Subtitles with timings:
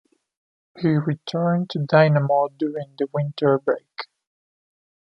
[0.79, 4.07] He returned to Dinamo during the winter break.